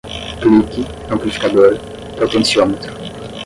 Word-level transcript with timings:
clique, 0.41 0.87
amplificador, 1.11 1.77
potenciômetro 2.17 2.91